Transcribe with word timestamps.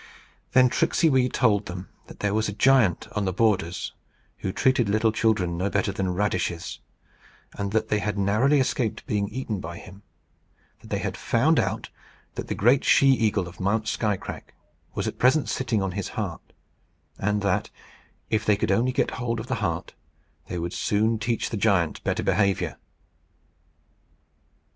Then 0.53 0.67
Tricksey 0.69 1.11
Wee 1.11 1.29
told 1.29 1.67
them 1.67 1.87
that 2.07 2.21
there 2.21 2.33
was 2.33 2.49
a 2.49 2.53
giant 2.53 3.07
on 3.15 3.25
the 3.25 3.31
borders 3.31 3.93
who 4.37 4.51
treated 4.51 4.89
little 4.89 5.11
children 5.11 5.59
no 5.59 5.69
better 5.69 5.91
than 5.91 6.15
radishes, 6.15 6.79
and 7.53 7.71
that 7.71 7.89
they 7.89 7.99
had 7.99 8.17
narrowly 8.17 8.59
escaped 8.59 9.05
being 9.05 9.27
eaten 9.27 9.59
by 9.59 9.77
him; 9.77 10.01
that 10.79 10.89
they 10.89 10.97
had 10.97 11.15
found 11.15 11.59
out 11.59 11.91
that 12.33 12.47
the 12.47 12.55
great 12.55 12.83
she 12.83 13.09
eagle 13.09 13.47
of 13.47 13.59
Mount 13.59 13.87
Skycrack 13.87 14.55
was 14.95 15.07
at 15.07 15.19
present 15.19 15.47
sitting 15.49 15.83
on 15.83 15.91
his 15.91 16.07
heart; 16.17 16.51
and 17.19 17.43
that, 17.43 17.69
if 18.31 18.43
they 18.43 18.57
could 18.57 18.71
only 18.71 18.91
get 18.91 19.11
hold 19.21 19.39
of 19.39 19.45
the 19.45 19.53
heart, 19.61 19.93
they 20.47 20.57
would 20.57 20.73
soon 20.73 21.19
teach 21.19 21.51
the 21.51 21.57
giant 21.57 22.03
better 22.03 22.23
behaviour. 22.23 22.77